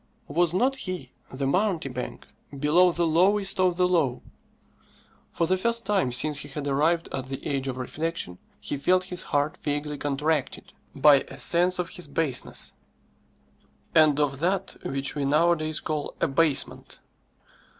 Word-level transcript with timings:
Was 0.27 0.51
not 0.51 0.75
he, 0.77 1.11
the 1.31 1.45
mountebank, 1.45 2.27
below 2.57 2.91
the 2.91 3.05
lowest 3.05 3.59
of 3.59 3.77
the 3.77 3.87
low? 3.87 4.23
For 5.31 5.45
the 5.45 5.59
first 5.59 5.85
time 5.85 6.11
since 6.11 6.39
he 6.39 6.47
had 6.47 6.65
arrived 6.67 7.07
at 7.11 7.27
the 7.27 7.45
age 7.45 7.67
of 7.67 7.77
reflection, 7.77 8.39
he 8.59 8.77
felt 8.77 9.03
his 9.03 9.21
heart 9.21 9.59
vaguely 9.61 9.99
contracted 9.99 10.73
by 10.95 11.17
a 11.29 11.37
sense 11.37 11.77
of 11.77 11.89
his 11.89 12.07
baseness, 12.07 12.73
and 13.93 14.19
of 14.19 14.39
that 14.39 14.75
which 14.83 15.13
we 15.13 15.23
nowadays 15.23 15.79
call 15.79 16.15
abasement. 16.19 16.99